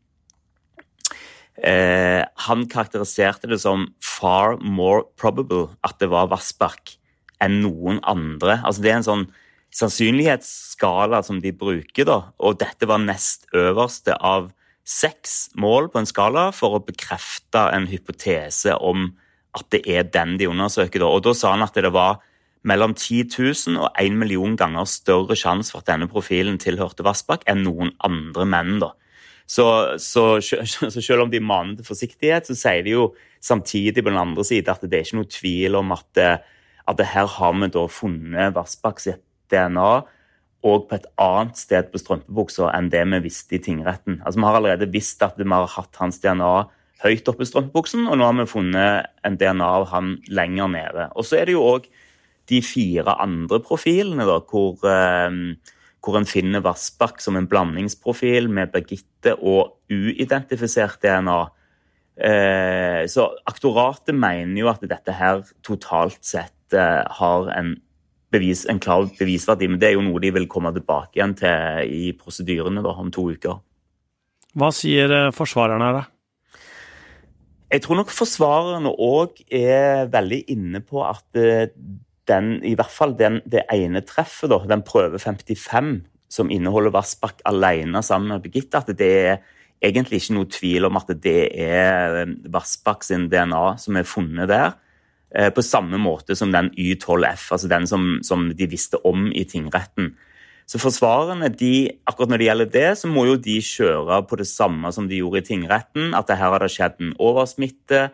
uh, 1.61 2.25
han 2.49 2.65
karakteriserte 2.73 3.53
det 3.53 3.61
som 3.63 3.91
far 4.01 4.57
more 4.65 5.05
probable 5.21 5.77
at 5.85 6.01
det 6.01 6.09
var 6.11 6.33
Vassbark 6.33 6.97
enn 7.45 7.61
noen 7.63 8.01
andre. 8.03 8.61
Altså 8.65 8.85
Det 8.85 8.93
er 8.93 9.01
en 9.01 9.09
sånn 9.09 9.27
sannsynlighetsskala 9.75 11.21
som 11.27 11.43
de 11.45 11.53
bruker, 11.53 12.07
da, 12.09 12.21
og 12.41 12.61
dette 12.63 12.89
var 12.89 13.03
nest 13.05 13.47
øverste 13.57 14.17
av 14.17 14.51
seks 14.89 15.51
mål 15.61 15.91
på 15.93 16.01
en 16.01 16.09
skala 16.09 16.47
for 16.57 16.79
å 16.79 16.85
bekrefte 16.85 17.67
en 17.75 17.89
hypotese 17.91 18.73
om 18.81 19.11
at 19.59 19.67
det 19.75 19.83
er 19.91 20.09
den 20.09 20.39
de 20.41 20.49
undersøker. 20.49 21.03
Da. 21.03 21.11
Og 21.13 21.27
da 21.27 21.35
sa 21.37 21.53
han 21.53 21.67
at 21.67 21.77
det 21.77 21.93
var 21.93 22.23
mellom 22.69 22.95
10 22.97 23.29
000 23.37 23.77
og 23.79 23.91
1 24.01 24.17
million 24.19 24.57
ganger 24.59 24.89
større 24.89 25.37
sjanse 25.39 25.73
for 25.73 25.83
at 25.83 25.91
denne 25.93 26.09
profilen 26.11 26.59
tilhørte 26.61 27.05
Vassbakk 27.07 27.45
enn 27.49 27.63
noen 27.67 27.93
andre 28.05 28.49
menn. 28.49 28.79
da. 28.83 28.95
Så, 29.49 29.65
så, 30.03 30.41
så, 30.41 30.91
selv 31.01 31.27
om 31.27 31.33
de 31.33 31.41
maner 31.41 31.79
til 31.79 31.89
forsiktighet, 31.89 32.49
så 32.49 32.57
sier 32.57 32.85
de 32.85 32.97
jo 32.97 33.11
samtidig 33.45 34.03
på 34.03 34.11
den 34.11 34.21
andre 34.21 34.45
side 34.45 34.73
at 34.73 34.85
det 34.85 34.99
er 34.99 35.07
ikke 35.07 35.21
noe 35.21 35.33
tvil 35.33 35.79
om 35.79 35.95
at, 35.97 36.23
at 36.89 37.03
her 37.05 37.29
har 37.29 37.53
vi 37.59 37.69
da 37.73 37.85
funnet 37.93 38.55
Vassbakk 38.57 39.03
sitt 39.03 39.25
DNA 39.53 39.91
og 40.67 40.89
på 40.89 40.97
et 40.97 41.07
annet 41.23 41.61
sted 41.61 41.91
på 41.93 42.01
strømpebuksa 42.01 42.73
enn 42.75 42.91
det 42.91 43.05
vi 43.13 43.21
visste 43.29 43.59
i 43.59 43.63
tingretten. 43.63 44.19
Altså, 44.25 44.41
Vi 44.41 44.47
har 44.47 44.59
allerede 44.59 44.91
visst 44.91 45.23
at 45.23 45.39
vi 45.39 45.47
har 45.49 45.69
hatt 45.69 45.97
hans 46.01 46.19
DNA 46.21 46.67
høyt 47.05 47.29
oppe 47.31 47.45
i 47.45 47.49
strømpebuksen, 47.49 48.09
og 48.09 48.19
nå 48.19 48.27
har 48.27 48.35
vi 48.41 48.51
funnet 48.51 49.07
en 49.23 49.39
DNA 49.39 49.65
av 49.65 49.87
han 49.93 50.17
lenger 50.27 50.69
nede. 50.69 51.09
Og 51.15 51.25
så 51.25 51.39
er 51.39 51.47
det 51.47 51.55
jo 51.55 51.67
òg 51.77 51.87
de 52.49 52.63
fire 52.65 53.15
andre 53.23 53.61
profilene, 53.63 54.27
da, 54.27 54.41
hvor, 54.41 54.81
eh, 54.83 55.31
hvor 56.03 56.19
en 56.19 56.27
finner 56.27 56.65
Vassbakk 56.65 57.21
som 57.21 57.37
en 57.37 57.47
blandingsprofil 57.47 58.51
med 58.51 58.73
Birgitte 58.73 59.37
og 59.39 59.79
uidentifisert 59.93 60.99
DNA. 61.03 61.41
Eh, 62.19 63.07
så 63.07 63.31
aktoratet 63.47 64.15
mener 64.15 64.59
jo 64.59 64.69
at 64.69 64.83
dette 64.83 65.13
her 65.13 65.45
totalt 65.63 66.25
sett 66.25 66.58
har 66.75 67.49
en 67.55 67.77
bevis, 68.33 68.67
en 68.69 68.81
klar 68.81 69.09
bevisverdi. 69.19 69.69
Men 69.71 69.81
det 69.81 69.91
er 69.91 69.97
jo 69.97 70.05
noe 70.05 70.23
de 70.23 70.33
vil 70.35 70.49
komme 70.51 70.73
tilbake 70.77 71.19
igjen 71.19 71.35
til 71.39 71.95
i 71.95 72.13
prosedyrene 72.19 72.85
da, 72.85 72.93
om 72.93 73.11
to 73.15 73.29
uker. 73.33 73.61
Hva 74.59 74.71
sier 74.75 75.13
eh, 75.15 75.33
forsvarerne 75.35 75.89
her, 75.89 76.01
da? 76.01 76.07
Jeg 77.69 77.85
tror 77.85 77.99
nok 77.99 78.13
forsvarerne 78.15 78.95
òg 79.05 79.43
er 79.53 80.07
veldig 80.13 80.39
inne 80.55 80.81
på 80.81 81.03
at 81.05 81.37
eh, 81.37 81.69
den, 82.29 82.57
i 82.65 82.75
hvert 82.77 82.93
fall 82.93 83.15
den, 83.17 83.43
det 83.49 83.67
ene 83.73 84.03
treffet, 84.09 84.49
da, 84.53 84.61
den 84.69 84.85
prøve 84.87 85.21
55, 85.21 85.93
som 86.33 86.51
inneholder 86.53 86.93
Vassbakk 86.93 87.41
alene 87.49 88.03
sammen 88.05 88.35
med 88.35 88.45
Birgitte, 88.45 88.83
at 88.83 88.91
det 88.97 89.13
er 89.17 89.39
egentlig 89.85 90.21
ikke 90.21 90.37
noe 90.37 90.51
tvil 90.53 90.89
om 90.89 90.99
at 91.01 91.13
det 91.25 91.39
er 91.65 92.35
Vassbakk 92.53 93.07
sin 93.07 93.29
DNA 93.33 93.63
som 93.81 93.97
er 93.97 94.09
funnet 94.09 94.51
der. 94.51 94.75
Eh, 95.29 95.51
på 95.53 95.61
samme 95.61 95.99
måte 96.01 96.33
som 96.39 96.53
den 96.55 96.71
Y12F, 96.73 97.51
altså 97.53 97.69
den 97.69 97.87
som, 97.87 98.07
som 98.25 98.47
de 98.57 98.69
visste 98.71 98.97
om 99.05 99.27
i 99.29 99.45
tingretten. 99.45 100.15
Så 100.69 100.81
forsvarerne, 100.81 101.51
de, 101.53 101.91
akkurat 102.09 102.33
når 102.33 102.41
det 102.41 102.47
gjelder 102.47 102.71
det, 102.73 102.89
så 103.01 103.11
må 103.13 103.27
jo 103.29 103.37
de 103.41 103.59
kjøre 103.65 104.23
på 104.29 104.39
det 104.41 104.49
samme 104.49 104.89
som 104.93 105.09
de 105.09 105.21
gjorde 105.21 105.43
i 105.43 105.47
tingretten. 105.51 106.15
At 106.17 106.33
her 106.33 106.53
har 106.53 106.65
det 106.65 106.71
skjedd 106.73 106.97
en 107.01 107.15
oversmitte. 107.21 108.09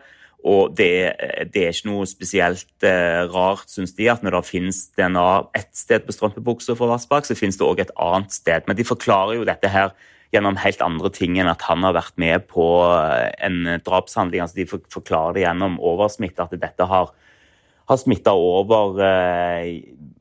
Og 0.45 0.75
det, 0.77 1.15
det 1.51 1.63
er 1.63 1.71
ikke 1.73 1.89
noe 1.89 2.07
spesielt 2.07 2.85
eh, 2.85 3.23
rart, 3.31 3.71
syns 3.71 3.95
de, 3.97 4.09
at 4.11 4.23
når 4.23 4.37
det 4.37 4.43
finnes 4.51 4.81
DNA 4.95 5.29
ett 5.57 5.71
sted 5.75 6.03
på 6.05 6.15
strømpebuksa 6.15 6.75
for 6.77 6.91
Vassbakk, 6.91 7.27
så 7.27 7.37
finnes 7.39 7.57
det 7.59 7.65
òg 7.65 7.81
et 7.81 7.95
annet 7.95 8.35
sted. 8.35 8.67
Men 8.67 8.77
de 8.77 8.87
forklarer 8.87 9.39
jo 9.39 9.47
dette 9.47 9.71
her 9.71 9.95
gjennom 10.35 10.57
helt 10.61 10.81
andre 10.85 11.11
ting 11.13 11.39
enn 11.39 11.49
at 11.51 11.63
han 11.69 11.85
har 11.85 11.95
vært 11.97 12.17
med 12.21 12.47
på 12.51 12.65
eh, 12.87 13.29
en 13.47 13.77
drapshandling. 13.85 14.43
Altså 14.43 14.61
de 14.61 14.67
forklarer 14.69 15.37
det 15.37 15.45
gjennom 15.45 15.79
oversmitte, 15.79 16.45
at 16.45 16.55
dette 16.61 16.89
har, 16.89 17.13
har 17.89 18.01
smitta 18.01 18.35
over 18.37 19.01
eh, 19.05 19.71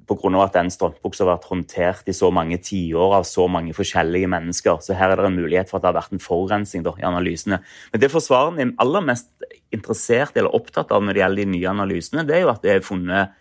pga. 0.08 0.32
at 0.44 0.56
den 0.56 0.70
strømpebuksa 0.72 1.24
har 1.24 1.32
vært 1.34 1.48
håndtert 1.50 2.08
i 2.10 2.16
så 2.16 2.30
mange 2.34 2.58
tiår 2.62 3.18
av 3.20 3.28
så 3.28 3.46
mange 3.48 3.74
forskjellige 3.76 4.30
mennesker. 4.30 4.80
Så 4.80 4.96
her 4.98 5.12
er 5.12 5.20
det 5.20 5.30
en 5.30 5.38
mulighet 5.38 5.70
for 5.70 5.78
at 5.78 5.84
det 5.84 5.92
har 5.92 6.00
vært 6.00 6.16
en 6.16 6.24
forurensning 6.24 6.84
i 6.84 7.06
analysene. 7.06 7.60
Men 7.92 8.02
det 8.02 8.12
forsvareren 8.12 8.60
er 8.60 8.74
aller 8.82 9.06
mest 9.12 9.30
interessert 9.74 10.36
eller 10.36 10.54
opptatt 10.54 10.92
av 10.92 11.02
når 11.02 11.16
det 11.16 11.24
gjelder 11.24 11.44
de 11.44 11.56
nye 11.56 11.72
analysene, 11.72 12.26
det 12.28 12.36
er 12.36 12.46
jo 12.46 12.52
at 12.52 12.62
det 12.62 12.76
er 12.76 12.86
funnet 12.86 13.40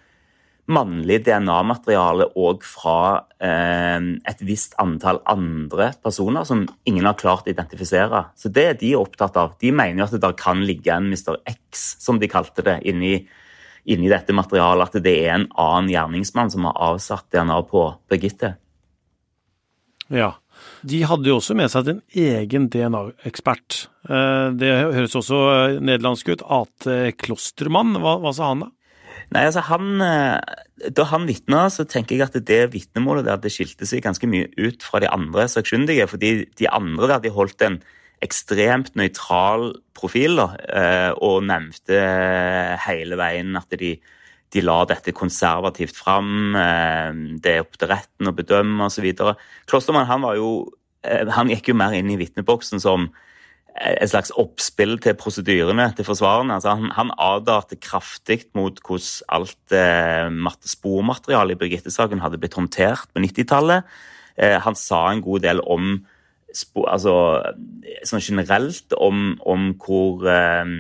mannlig 0.72 1.20
DNA-materiale 1.26 2.30
òg 2.40 2.64
fra 2.64 2.98
eh, 3.44 4.06
et 4.30 4.44
visst 4.48 4.78
antall 4.82 5.20
andre 5.30 5.90
personer 6.04 6.48
som 6.48 6.64
ingen 6.88 7.08
har 7.10 7.18
klart 7.20 7.50
å 7.50 7.52
identifisere. 7.52 8.26
Så 8.40 8.52
det 8.54 8.66
er 8.70 8.80
de 8.80 8.94
opptatt 8.96 9.40
av. 9.40 9.58
De 9.60 9.74
mener 9.76 10.02
jo 10.04 10.08
at 10.08 10.16
det 10.16 10.24
der 10.24 10.38
kan 10.40 10.64
ligge 10.64 10.96
en 10.96 11.12
Mr. 11.12 11.42
X, 11.50 11.98
som 12.04 12.22
de 12.22 12.32
kalte 12.32 12.66
det, 12.66 12.80
inni 12.88 13.18
inni 13.84 14.08
dette 14.08 14.32
materialet 14.36 14.94
at 14.94 15.04
det 15.04 15.14
er 15.26 15.34
en 15.36 15.50
annen 15.60 15.90
gjerningsmann 15.92 16.52
som 16.54 16.68
har 16.70 16.78
avsatt 16.94 17.28
DNA 17.34 17.58
på 17.68 17.84
Birgitte. 18.12 18.56
Ja. 20.14 20.34
De 20.84 21.02
hadde 21.08 21.28
jo 21.28 21.40
også 21.40 21.56
med 21.58 21.72
seg 21.72 21.90
en 21.92 22.02
egen 22.20 22.70
DNA-ekspert. 22.72 23.88
Eh, 24.08 24.48
det 24.60 24.72
høres 24.96 25.16
også 25.20 25.40
nederlandsk 25.80 26.34
ut. 26.34 26.46
Ate 26.46 26.98
Klostermann, 27.20 27.96
hva, 28.04 28.18
hva, 28.24 28.34
sa 28.36 28.52
han 28.52 28.66
da? 28.66 28.72
Nei, 29.34 29.48
altså 29.48 29.64
han, 29.66 30.02
eh, 30.02 30.40
Da 30.94 31.06
han 31.10 31.28
vitna, 31.28 31.70
så 31.72 31.86
tenker 31.88 32.18
jeg 32.18 32.28
at 32.28 32.46
det 32.46 32.74
vitnemålet 32.74 33.26
der 33.26 33.38
det 33.40 33.54
skilte 33.54 33.88
seg 33.88 34.04
ganske 34.04 34.28
mye 34.28 34.50
ut 34.58 34.84
fra 34.84 35.00
de 35.00 35.08
andre 35.08 35.48
sakkyndige. 35.48 36.08
fordi 36.08 36.46
de 36.60 36.68
andre 36.70 37.08
der 37.08 37.20
de 37.20 37.30
holdt 37.30 37.62
en 37.62 37.82
ekstremt 38.22 38.96
nøytral 38.96 39.74
profil 39.94 40.36
da, 40.36 40.48
eh, 40.70 41.12
og 41.22 41.44
nevnte 41.44 42.00
hele 42.86 43.16
veien 43.16 43.56
at 43.56 43.70
de, 43.80 43.98
de 44.54 44.62
la 44.62 44.86
dette 44.86 45.12
konservativt 45.12 45.96
fram. 45.96 46.56
Eh, 46.56 47.12
det 47.40 47.52
er 47.54 47.62
opp 47.62 47.78
til 47.78 47.88
retten 47.88 48.28
å 48.28 48.36
bedømme 48.36 48.86
osv. 48.86 49.14
Klostermann 49.68 50.08
han, 50.08 50.22
var 50.22 50.36
jo, 50.36 50.70
han 51.04 51.50
gikk 51.50 51.70
jo 51.70 51.76
mer 51.76 51.94
inn 51.94 52.12
i 52.12 52.20
vitneboksen 52.20 52.80
som 52.80 53.10
et 53.74 54.10
slags 54.10 54.30
oppspill 54.38 55.00
til 55.02 55.16
prosedyrene 55.18 55.88
til 55.98 56.06
forsvarerne. 56.06 56.60
Altså 56.60 56.76
han, 56.78 56.92
han 56.94 57.12
advarte 57.18 57.80
kraftig 57.82 58.44
mot 58.54 58.78
hvordan 58.86 59.26
alt 59.34 59.74
eh, 59.74 60.70
spormaterialet 60.70 61.58
i 61.58 61.62
Birgitte-saken 61.64 62.22
hadde 62.22 62.38
blitt 62.42 62.58
håndtert 62.60 63.10
på 63.10 63.24
90-tallet. 63.24 63.90
Eh, 64.38 64.60
han 64.62 64.78
sa 64.78 65.08
en 65.10 65.26
god 65.26 65.46
del 65.48 65.64
om 65.66 65.96
altså, 66.86 67.16
sånn 68.06 68.24
generelt 68.24 68.94
om, 68.94 69.34
om 69.42 69.72
hvor 69.82 70.30
eh, 70.30 70.78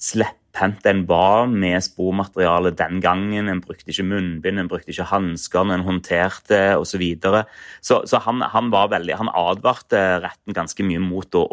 slepphendt 0.00 0.88
en 0.88 1.04
var 1.08 1.52
med 1.52 1.84
spormateriale 1.84 2.72
den 2.80 3.04
gangen. 3.04 3.52
En 3.52 3.60
brukte 3.60 3.92
ikke 3.92 4.08
munnbind, 4.08 4.56
en 4.56 4.72
brukte 4.72 4.96
ikke 4.96 5.10
hansker 5.12 5.68
når 5.68 5.82
en 5.82 5.90
håndterte 5.90 6.62
osv. 6.80 7.10
Så, 7.20 7.44
så 7.84 8.04
Så 8.08 8.24
han, 8.24 8.40
han, 8.40 8.72
var 8.72 8.88
veldig, 8.96 9.20
han 9.20 9.36
advarte 9.36 10.22
retten 10.24 10.56
ganske 10.56 10.88
mye 10.88 11.10
mot 11.12 11.36
å, 11.36 11.44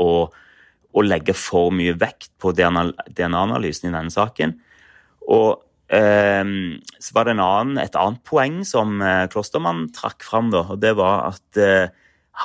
å, 0.93 1.05
legge 1.05 1.35
for 1.37 1.73
mye 1.75 1.95
vekt 1.99 2.31
på 2.41 2.53
DNA-analysen 2.55 3.89
i 3.89 3.93
denne 3.93 4.13
saken. 4.13 4.55
Og 5.29 5.61
eh, 5.93 6.53
så 6.99 7.15
var 7.17 7.29
det 7.29 7.37
annen, 7.37 7.79
et 7.81 7.97
annet 7.99 8.23
poeng 8.27 8.61
som 8.67 9.01
eh, 9.01 9.27
Klostermann 9.31 9.87
trakk 9.95 10.25
fram, 10.25 10.51
da, 10.53 10.65
og 10.69 10.81
det 10.81 10.95
var 10.99 11.29
at 11.31 11.61
eh, 11.61 11.91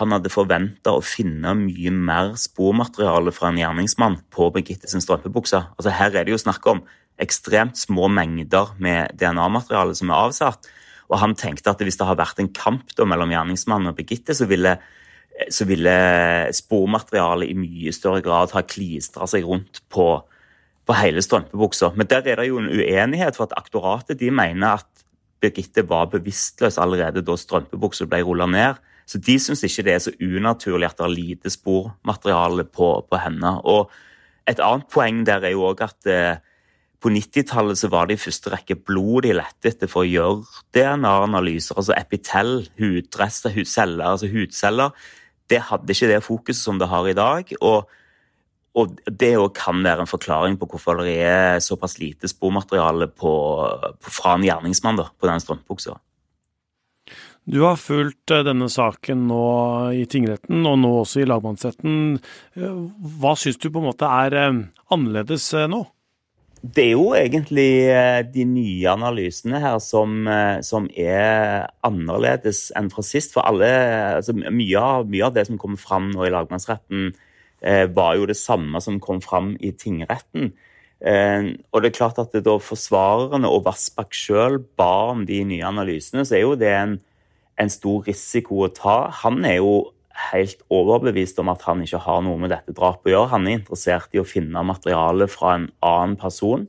han 0.01 0.11
hadde 0.11 0.33
forventa 0.33 0.97
å 0.97 1.05
finne 1.05 1.53
mye 1.59 1.93
mer 1.95 2.33
spormateriale 2.41 3.33
fra 3.35 3.53
en 3.53 3.61
gjerningsmann 3.61 4.19
på 4.35 4.49
Birgitte 4.55 4.91
sin 4.91 5.05
strømpebukse. 5.05 5.61
Altså, 5.77 5.93
her 5.95 6.17
er 6.17 6.27
det 6.27 6.35
jo 6.35 6.41
snakk 6.43 6.67
om 6.71 6.83
ekstremt 7.23 7.79
små 7.79 8.09
mengder 8.11 8.73
med 8.83 9.15
DNA-materiale 9.21 9.95
som 9.95 10.11
er 10.11 10.19
avsatt. 10.19 10.67
Og 11.13 11.21
han 11.21 11.37
tenkte 11.39 11.71
at 11.71 11.83
hvis 11.85 11.99
det 12.01 12.09
har 12.09 12.19
vært 12.19 12.41
en 12.43 12.51
kamp 12.57 12.91
da, 12.97 13.07
mellom 13.07 13.31
gjerningsmannen 13.31 13.93
og 13.93 13.99
Birgitte, 13.99 14.35
så 14.35 14.49
ville, 14.51 14.77
så 15.51 15.67
ville 15.67 15.95
spormaterialet 16.55 17.51
i 17.51 17.59
mye 17.59 17.93
større 17.95 18.23
grad 18.25 18.55
ha 18.55 18.63
klistra 18.67 19.27
seg 19.31 19.47
rundt 19.49 19.83
på, 19.93 20.09
på 20.87 20.97
hele 20.99 21.23
strømpebuksa. 21.25 21.93
Men 21.99 22.11
der 22.11 22.27
er 22.31 22.41
det 22.41 22.49
jo 22.51 22.61
en 22.63 22.71
uenighet, 22.71 23.37
for 23.37 23.49
at 23.49 23.57
aktoratet 23.59 24.21
de 24.21 24.31
mener 24.35 24.79
at 24.79 24.91
Birgitte 25.43 25.83
var 25.89 26.09
bevisstløs 26.13 26.79
allerede 26.81 27.21
da 27.27 27.37
strømpebuksa 27.37 28.07
ble 28.09 28.23
rulla 28.25 28.47
ned. 28.49 28.81
Så 29.05 29.21
de 29.21 29.37
syns 29.43 29.65
ikke 29.67 29.85
det 29.85 29.93
er 29.93 30.03
så 30.07 30.15
unaturlig 30.23 30.89
at 30.89 30.97
det 31.01 31.05
er 31.05 31.13
lite 31.13 31.53
spormateriale 31.53 32.65
på, 32.65 32.95
på 33.11 33.21
henne. 33.21 33.59
Og 33.69 33.91
et 34.49 34.63
annet 34.63 34.89
poeng 34.93 35.25
der 35.29 35.45
er 35.45 35.53
jo 35.53 35.67
òg 35.69 35.83
at 35.85 36.09
eh, 36.09 36.39
på 37.05 37.13
90-tallet 37.13 37.77
så 37.77 37.91
var 37.93 38.09
det 38.09 38.17
i 38.17 38.23
første 38.23 38.55
rekke 38.55 38.79
blod 38.81 39.27
de 39.27 39.35
lette 39.37 39.69
etter 39.69 39.91
for 39.93 40.07
å 40.07 40.09
gjøre 40.09 40.63
DNA-analyser. 40.73 41.77
Altså 41.77 41.93
epitell, 41.99 42.55
hudrester, 42.81 43.53
hudceller, 43.53 44.07
altså 44.15 44.31
hudceller. 44.33 44.97
Det 45.51 45.61
hadde 45.71 45.93
ikke 45.93 46.11
det 46.11 46.25
fokuset 46.25 46.63
som 46.63 46.81
det 46.81 46.89
har 46.91 47.09
i 47.09 47.17
dag. 47.19 47.55
og 47.61 47.91
og 48.75 48.97
Det 49.07 49.37
kan 49.55 49.85
være 49.85 50.03
en 50.03 50.11
forklaring 50.11 50.57
på 50.59 50.67
hvorfor 50.67 51.05
det 51.05 51.15
er 51.23 51.61
såpass 51.63 51.99
lite 52.01 52.27
spormateriale 52.27 53.07
på, 53.07 53.35
på, 54.03 54.11
fra 54.11 54.35
en 54.35 54.43
gjerningsmann 54.43 54.99
da, 54.99 55.07
på 55.15 55.31
den 55.31 55.43
strømpebuksa. 55.43 55.95
Du 57.45 57.61
har 57.61 57.77
fulgt 57.77 58.33
eh, 58.33 58.43
denne 58.47 58.71
saken 58.73 59.27
nå 59.29 59.45
i 59.93 60.07
tingretten, 60.11 60.65
og 60.67 60.79
nå 60.81 60.91
også 61.03 61.23
i 61.23 61.29
lagmannsretten. 61.29 62.17
Eh, 62.57 62.79
hva 63.21 63.35
syns 63.39 63.61
du 63.61 63.69
på 63.69 63.83
en 63.83 63.91
måte 63.91 64.09
er 64.09 64.39
eh, 64.41 64.63
annerledes 64.97 65.51
nå? 65.71 65.85
Det 66.65 66.85
er 66.87 66.95
jo 66.95 67.11
egentlig 67.13 67.69
de 68.33 68.45
nye 68.49 68.89
analysene 68.89 69.61
her 69.61 69.77
som, 69.85 70.25
som 70.65 70.87
er 70.97 71.67
annerledes 71.85 72.71
enn 72.79 72.89
fra 72.93 73.05
sist. 73.05 73.35
For 73.37 73.45
alle, 73.45 73.69
altså 74.23 74.33
mye, 74.33 74.81
av, 74.81 75.05
mye 75.11 75.27
av 75.27 75.35
det 75.37 75.45
som 75.51 75.61
kom 75.61 75.77
fram 75.77 76.09
nå 76.15 76.25
i 76.25 76.33
lagmannsretten, 76.33 77.11
var 77.93 78.17
jo 78.17 78.25
det 78.29 78.39
samme 78.41 78.81
som 78.81 78.97
kom 79.01 79.21
fram 79.25 79.53
i 79.61 79.75
tingretten. 79.77 80.55
Og 81.05 81.85
det 81.85 81.91
er 81.91 81.99
klart 81.99 82.23
at 82.23 82.33
da 82.47 82.57
forsvarerne 82.57 83.53
og 83.53 83.67
Vassbakk 83.69 84.17
sjøl 84.17 84.57
ba 84.81 85.11
om 85.13 85.27
de 85.29 85.43
nye 85.45 85.69
analysene, 85.69 86.25
så 86.25 86.39
er 86.39 86.47
jo 86.47 86.57
det 86.61 86.73
en 86.73 86.97
en 87.61 87.71
stor 87.71 88.05
risiko 88.09 88.65
å 88.65 88.73
ta. 88.75 88.97
Han 89.23 89.45
er 89.47 89.61
jo 89.61 89.75
helt 90.31 90.63
overbevist 90.73 91.39
om 91.43 91.51
at 91.53 91.65
han 91.67 91.83
ikke 91.83 92.03
har 92.05 92.23
noe 92.25 92.39
med 92.41 92.53
dette 92.55 92.75
drapet 92.77 93.11
å 93.11 93.15
gjøre. 93.15 93.33
Han 93.35 93.49
er 93.49 93.59
interessert 93.59 94.15
i 94.15 94.23
å 94.23 94.27
finne 94.29 94.63
materiale 94.67 95.29
fra 95.31 95.57
en 95.59 95.69
annen 95.85 96.17
person. 96.21 96.67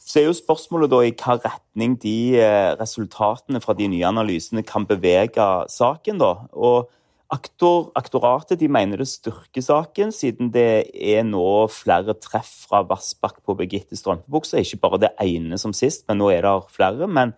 Så 0.00 0.20
er 0.20 0.26
jo 0.26 0.34
spørsmålet 0.34 0.90
da 0.90 1.02
i 1.06 1.12
hva 1.14 1.36
retning 1.38 1.94
de 2.02 2.14
eh, 2.40 2.72
resultatene 2.80 3.60
fra 3.62 3.76
de 3.78 3.86
nye 3.92 4.08
analysene 4.08 4.64
kan 4.66 4.86
bevege 4.88 5.46
saken. 5.70 6.18
da. 6.18 6.32
Og 6.50 6.88
aktor, 7.30 7.92
Aktoratet 7.98 8.58
de 8.58 8.66
mener 8.72 8.98
det 8.98 9.10
styrker 9.10 9.62
saken, 9.62 10.10
siden 10.10 10.50
det 10.50 10.90
er 10.90 11.22
nå 11.28 11.68
flere 11.70 12.16
treff 12.18 12.50
fra 12.66 12.82
Vassbakk 12.88 13.38
på 13.46 13.54
Birgitte 13.60 13.98
strømpebukse. 13.98 14.64
Ikke 14.64 14.82
bare 14.82 15.04
det 15.06 15.12
ene 15.22 15.60
som 15.62 15.76
sist, 15.76 16.08
men 16.08 16.18
nå 16.18 16.32
er 16.34 16.48
det 16.48 16.56
flere. 16.74 17.06
men 17.06 17.36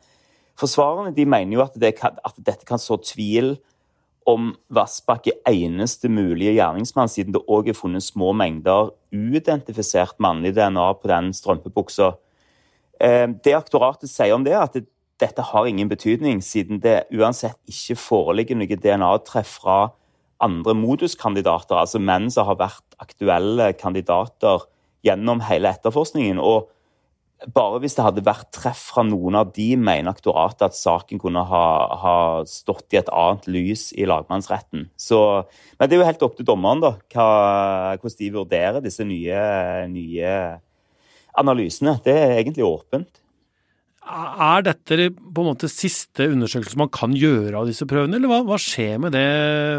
Forsvarerne 0.58 1.26
mener 1.26 1.56
jo 1.56 1.62
at, 1.64 1.76
det 1.80 1.94
kan, 1.96 2.18
at 2.24 2.36
dette 2.36 2.66
kan 2.68 2.80
så 2.80 2.98
tvil 3.00 3.56
om 4.28 4.52
Vassbakk 4.72 5.28
er 5.30 5.52
eneste 5.52 6.08
mulige 6.12 6.54
gjerningsmann, 6.56 7.10
siden 7.10 7.34
det 7.34 7.42
òg 7.50 7.70
er 7.72 7.78
funnet 7.78 8.04
små 8.04 8.32
mengder 8.36 8.92
uidentifisert 9.12 10.18
mannlig 10.22 10.54
DNA 10.56 10.86
på 11.00 11.10
den 11.10 11.32
strømpebuksa. 11.36 12.12
Eh, 13.00 13.26
det 13.44 13.56
aktoratet 13.58 14.10
sier 14.10 14.34
om 14.36 14.44
det, 14.46 14.54
er 14.54 14.66
at 14.66 14.76
det, 14.78 14.86
dette 15.22 15.44
har 15.52 15.66
ingen 15.68 15.90
betydning, 15.90 16.42
siden 16.42 16.80
det 16.82 17.04
uansett 17.14 17.58
ikke 17.70 17.98
foreligger 18.00 18.58
noe 18.58 18.78
DNA-treff 18.78 19.58
fra 19.62 19.80
andre 20.42 20.74
moduskandidater, 20.74 21.78
altså 21.78 22.00
menn 22.02 22.30
som 22.34 22.48
har 22.48 22.58
vært 22.58 22.96
aktuelle 23.02 23.70
kandidater 23.78 24.66
gjennom 25.06 25.42
hele 25.46 25.70
etterforskningen. 25.70 26.38
og 26.38 26.70
bare 27.54 27.80
hvis 27.82 27.96
det 27.96 28.04
hadde 28.06 28.24
vært 28.26 28.50
treff 28.54 28.82
fra 28.92 29.04
noen 29.06 29.36
av 29.40 29.52
de, 29.56 29.72
mener 29.76 30.12
aktoratet 30.12 30.68
at 30.68 30.78
saken 30.78 31.20
kunne 31.22 31.42
ha, 31.48 31.64
ha, 32.02 32.16
stått 32.48 32.94
i 32.94 33.00
et 33.00 33.10
annet 33.12 33.48
lys 33.50 33.88
i 33.98 34.06
lagmannsretten. 34.08 34.88
Så, 35.00 35.18
men 35.78 35.90
det 35.90 35.96
er 35.96 36.02
jo 36.02 36.10
helt 36.10 36.26
opp 36.26 36.36
til 36.38 36.48
dommeren 36.48 36.82
da, 36.84 36.94
hva, 37.14 37.28
hvordan 37.98 38.20
de 38.20 38.30
vurderer 38.36 38.84
disse 38.84 39.06
nye, 39.08 39.42
nye 39.90 40.36
analysene. 41.38 41.98
Det 42.04 42.14
er 42.14 42.38
egentlig 42.38 42.66
åpent. 42.68 43.22
Er 44.02 44.64
dette 44.66 45.12
på 45.14 45.44
en 45.44 45.52
måte 45.52 45.70
siste 45.70 46.26
undersøkelse 46.32 46.78
man 46.80 46.90
kan 46.92 47.14
gjøre 47.14 47.60
av 47.60 47.70
disse 47.70 47.86
prøvene, 47.88 48.18
eller 48.18 48.30
hva, 48.30 48.42
hva 48.46 48.58
skjer 48.60 48.98
med 49.02 49.14
det 49.14 49.28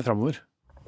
framover? 0.05 0.39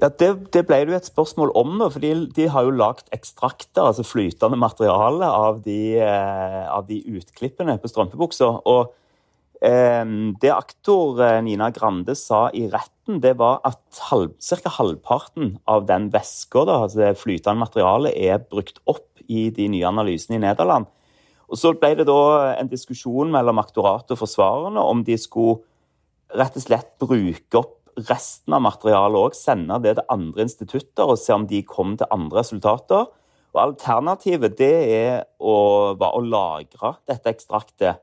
Ja, 0.01 0.09
det, 0.11 0.27
det, 0.51 0.65
ble 0.67 0.81
det 0.83 0.91
jo 0.91 0.97
et 0.97 1.07
spørsmål 1.07 1.53
om, 1.55 1.77
da, 1.79 1.87
for 1.91 2.03
de, 2.03 2.11
de 2.35 2.49
har 2.51 2.65
jo 2.67 2.73
lagd 2.75 3.07
ekstrakter, 3.15 3.79
altså 3.85 4.03
flytende 4.03 4.59
materiale, 4.59 5.29
av 5.29 5.61
de, 5.63 5.95
eh, 6.03 6.63
av 6.67 6.89
de 6.89 6.99
utklippene 7.15 7.77
på 7.79 7.91
strømpebuksa. 7.91 8.49
Og 8.67 8.91
eh, 9.63 10.03
det 10.41 10.51
aktor 10.51 11.21
eh, 11.23 11.39
Nina 11.45 11.69
Grande 11.75 12.17
sa 12.19 12.49
i 12.51 12.65
retten, 12.73 13.21
det 13.23 13.37
var 13.39 13.61
at 13.63 14.01
halv, 14.09 14.33
ca. 14.43 14.73
halvparten 14.81 15.55
av 15.71 15.87
den 15.87 16.09
væska, 16.11 16.65
altså 16.65 16.99
det 16.99 17.13
flytende 17.21 17.63
materialet, 17.63 18.19
er 18.19 18.43
brukt 18.43 18.83
opp 18.91 19.23
i 19.31 19.47
de 19.55 19.69
nye 19.71 19.87
analysene 19.87 20.41
i 20.41 20.43
Nederland. 20.43 20.91
Og 21.47 21.61
Så 21.61 21.71
ble 21.77 21.93
det 21.95 22.09
da 22.09 22.19
en 22.57 22.67
diskusjon 22.67 23.31
mellom 23.31 23.63
aktoratet 23.63 24.17
og 24.17 24.25
forsvarerne 24.25 24.81
om 24.81 25.05
de 25.07 25.15
skulle 25.21 25.61
rett 26.35 26.57
og 26.57 26.67
slett 26.67 26.91
bruke 26.99 27.61
opp 27.61 27.84
resten 27.95 28.55
av 28.55 28.63
materialet 28.65 29.21
òg, 29.29 29.37
sende 29.37 29.77
det 29.83 29.95
til 29.97 30.09
andre 30.11 30.45
institutter 30.47 31.13
og 31.13 31.19
se 31.21 31.35
om 31.35 31.45
de 31.47 31.61
kom 31.67 31.95
til 31.99 32.11
andre 32.11 32.41
resultater. 32.41 33.07
Og 33.55 33.61
Alternativet 33.61 34.57
det 34.59 34.73
er 34.91 35.23
å, 35.39 35.55
å 35.95 36.21
lagre 36.23 36.95
dette 37.07 37.31
ekstraktet 37.31 38.01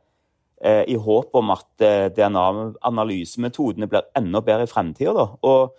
eh, 0.64 0.84
i 0.88 0.96
håp 0.96 1.36
om 1.36 1.52
at 1.52 1.84
eh, 1.84 2.08
DNA-analysemetodene 2.16 3.90
blir 3.90 4.08
enda 4.16 4.40
bedre 4.44 4.68
i 4.68 4.72
fremtida. 4.72 5.28
Og 5.44 5.78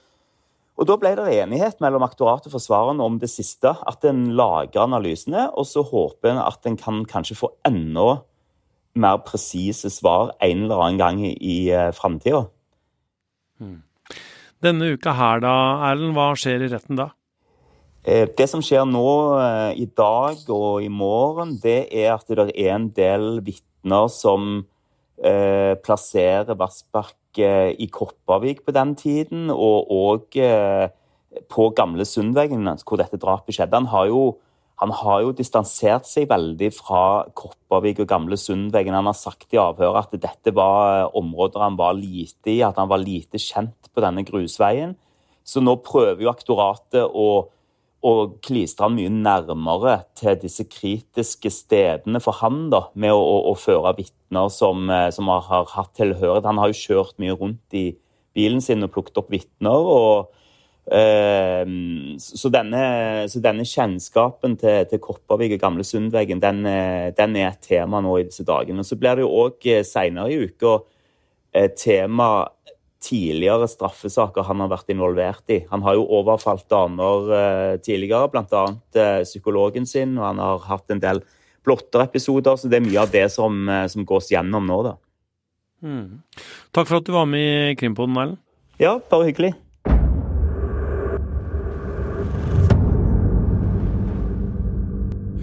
og 0.74 0.88
Da 0.89 0.96
ble 0.98 1.12
det 1.13 1.29
enighet 1.38 1.82
mellom 1.84 2.01
aktoratet 2.01 2.50
og 2.50 2.55
forsvarerne 2.55 3.05
om 3.05 3.20
det 3.22 3.29
siste. 3.29 3.75
At 3.86 4.05
en 4.10 4.32
lager 4.34 4.82
analysene, 4.82 5.51
og 5.53 5.67
så 5.70 5.84
håper 5.86 6.32
en 6.32 6.41
at 6.41 6.65
en 6.65 6.77
kan 6.77 7.03
kanskje 7.05 7.38
få 7.38 7.51
enda 7.67 8.24
mer 8.98 9.20
presise 9.25 9.89
svar 9.93 10.34
en 10.41 10.65
eller 10.65 10.82
annen 10.82 11.01
gang 11.01 11.22
i, 11.22 11.34
i 11.38 11.58
uh, 11.74 11.91
framtida. 11.93 12.48
Hmm. 13.62 13.84
Denne 14.63 14.93
uka 14.96 15.12
her 15.17 15.41
da, 15.43 15.55
Erlend, 15.89 16.13
hva 16.15 16.32
skjer 16.39 16.63
i 16.63 16.70
retten 16.72 17.00
da? 17.00 17.10
Eh, 18.03 18.29
det 18.38 18.48
som 18.51 18.63
skjer 18.63 18.86
nå 18.88 19.08
eh, 19.39 19.72
i 19.84 19.88
dag 19.91 20.39
og 20.51 20.84
i 20.84 20.91
morgen, 20.91 21.58
det 21.63 21.88
er 21.91 22.13
at 22.15 22.27
det 22.32 22.50
er 22.51 22.72
en 22.75 22.88
del 22.96 23.41
vitner 23.43 24.08
som 24.12 24.63
eh, 25.20 25.75
plasserer 25.84 26.55
Vassbakk 26.60 27.20
i 27.34 27.88
Kopervik 27.89 28.60
på 28.62 28.72
den 28.75 28.91
tiden, 28.93 29.48
og 29.50 29.89
òg 29.89 30.38
eh, 30.38 30.91
på 31.50 31.70
gamle 31.75 32.05
Sundveggen, 32.05 32.67
hvor 32.86 33.01
dette 33.01 33.17
drapet 33.17 33.58
skjedde. 33.58 33.79
Han 33.79 33.89
har, 33.89 34.12
jo, 34.12 34.38
han 34.82 34.92
har 34.98 35.22
jo 35.24 35.32
distansert 35.38 36.08
seg 36.10 36.27
veldig 36.32 36.70
fra 36.75 37.03
Kopervik 37.38 38.01
og 38.03 38.10
gamle 38.10 38.38
Sundveggen. 38.39 38.96
Han 38.98 39.08
har 39.08 39.18
sagt 39.18 39.53
i 39.53 39.62
avhøret 39.62 40.10
at 40.10 40.24
dette 40.25 40.53
var 40.56 41.13
områder 41.15 41.62
han 41.63 41.77
var 41.80 41.94
lite 41.98 42.56
i, 42.56 42.62
at 42.65 42.80
han 42.82 42.89
var 42.92 43.03
lite 43.03 43.39
kjent 43.42 43.92
på 43.94 44.03
denne 44.03 44.25
grusveien. 44.27 44.96
Så 45.46 45.62
nå 45.62 45.77
prøver 45.86 46.25
jo 46.25 46.32
aktoratet 46.34 47.06
å 47.06 47.27
og 48.03 48.34
klistre 48.44 48.88
han 48.88 48.98
mye 48.98 49.12
nærmere 49.13 49.94
til 50.20 50.36
disse 50.42 50.65
kritiske 50.68 51.48
stedene 51.53 52.20
for 52.24 52.36
han 52.42 52.65
da, 52.74 52.89
med 53.00 53.15
å, 53.15 53.19
å, 53.21 53.38
å 53.52 53.56
føre 53.56 53.93
vitner 53.95 54.50
som, 54.52 54.89
eh, 54.91 55.08
som, 55.15 55.30
har 55.32 55.69
hatt 55.71 55.93
tilhørighet. 55.95 56.47
Han 56.50 56.60
har 56.60 56.74
jo 56.74 56.82
kjørt 56.82 57.15
mye 57.24 57.38
rundt 57.39 57.78
i 57.80 57.93
bilen 58.36 58.60
sin 58.63 58.84
og 58.84 58.91
plukket 58.91 59.21
opp 59.21 59.32
vitner. 59.32 59.88
og 59.95 60.28
eh, 60.28 60.42
så, 60.84 62.50
denne, 62.52 62.82
så, 63.32 63.39
denne, 63.39 63.63
kjennskapen 63.63 64.58
til, 64.60 64.82
til 64.89 65.00
Kopervik 65.00 65.54
og 65.56 65.62
gamle 65.62 65.86
Sundveggen, 65.88 66.41
den, 66.43 66.65
eh, 66.67 67.13
den, 67.15 67.38
er 67.39 67.54
et 67.54 67.63
tema 67.63 68.02
nå 68.04 68.17
i 68.19 68.26
disse 68.28 68.43
dagene. 68.43 68.84
Og 68.84 68.89
Så 68.89 68.98
blir 69.00 69.15
det 69.15 69.24
jo 69.24 69.32
òg 69.46 69.69
eh, 69.72 69.86
seinere 69.88 70.34
i 70.34 70.41
uka 70.43 70.82
tema 71.78 72.48
tidligere 73.04 73.67
straffesaker 73.67 74.46
han 74.48 74.63
har 74.63 74.72
vært 74.72 74.91
involvert 74.93 75.52
i. 75.54 75.62
Han 75.72 75.84
har 75.86 75.98
jo 75.98 76.08
overfalt 76.19 76.65
damer 76.72 77.32
eh, 77.38 77.76
tidligere, 77.84 78.30
bl.a. 78.32 78.63
Eh, 78.96 79.24
psykologen 79.28 79.88
sin, 79.89 80.15
og 80.19 80.28
han 80.30 80.41
har 80.43 80.63
hatt 80.69 80.93
en 80.93 81.04
del 81.04 81.24
blotterepisoder, 81.67 82.58
så 82.60 82.72
det 82.72 82.80
er 82.80 82.86
mye 82.86 83.02
av 83.04 83.12
det 83.13 83.26
som, 83.34 83.60
eh, 83.69 83.86
som 83.91 84.08
gås 84.08 84.32
gjennom 84.34 84.67
nå, 84.69 84.80
da. 84.88 84.96
Mm. 85.84 86.24
Takk 86.76 86.88
for 86.88 87.02
at 87.02 87.08
du 87.08 87.13
var 87.15 87.28
med 87.30 87.74
i 87.74 87.78
Krimpoden, 87.80 88.15
Erlend. 88.19 88.41
Ja, 88.82 88.98
bare 89.12 89.28
hyggelig. 89.30 89.54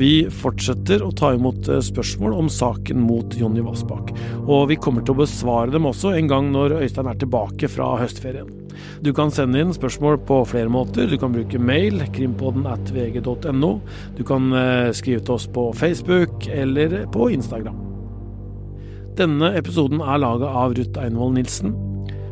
Vi 0.00 0.30
fortsetter 0.32 1.02
å 1.04 1.10
ta 1.12 1.34
imot 1.36 1.66
eh, 1.68 1.82
spørsmål 1.84 2.38
om 2.38 2.46
saken 2.52 3.02
mot 3.04 3.34
Jonny 3.36 3.60
Vassbakk. 3.64 4.14
Og 4.46 4.70
vi 4.70 4.78
kommer 4.80 5.04
til 5.04 5.12
å 5.12 5.20
besvare 5.20 5.74
dem 5.74 5.88
også 5.90 6.14
en 6.16 6.30
gang 6.30 6.48
når 6.54 6.78
Øystein 6.78 7.10
er 7.10 7.18
tilbake 7.20 7.68
fra 7.68 7.92
høstferien. 8.00 8.48
Du 9.04 9.10
kan 9.16 9.32
sende 9.34 9.60
inn 9.60 9.74
spørsmål 9.76 10.16
på 10.24 10.38
flere 10.48 10.72
måter. 10.72 11.10
Du 11.10 11.18
kan 11.20 11.34
bruke 11.34 11.60
mail, 11.60 12.00
krimpodden 12.16 12.64
at 12.70 12.94
vg.no. 12.96 13.74
Du 14.16 14.24
kan 14.24 14.48
eh, 14.56 14.88
skrive 14.96 15.20
til 15.26 15.36
oss 15.36 15.44
på 15.52 15.68
Facebook 15.76 16.48
eller 16.48 17.02
på 17.12 17.28
Instagram. 17.36 17.76
Denne 19.20 19.52
episoden 19.58 20.00
er 20.00 20.22
laga 20.22 20.48
av 20.62 20.78
Ruth 20.80 21.04
Einvoll 21.04 21.36
Nilsen. 21.36 21.76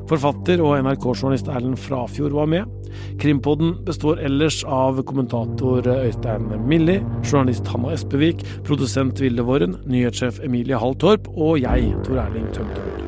Forfatter 0.08 0.64
og 0.64 0.78
NRK-journalist 0.86 1.52
Erlend 1.52 1.76
Frafjord 1.84 2.32
var 2.32 2.48
med. 2.48 2.77
Krimpodden 3.22 3.76
består 3.88 4.22
ellers 4.28 4.60
av 4.64 5.02
kommentator 5.08 5.86
Øystein 5.98 6.48
Milli, 6.68 7.00
journalist 7.24 7.68
Hanna 7.72 7.94
Espevik, 7.96 8.44
produsent 8.68 9.20
Vilde 9.22 9.46
Våren, 9.48 9.78
nyhetssjef 9.88 10.42
Emilie 10.44 10.78
Hall 10.78 10.98
Torp 10.98 11.30
og 11.36 11.60
jeg, 11.62 11.94
Tor 12.06 12.24
Erling 12.28 12.50
Tømterud. 12.56 13.07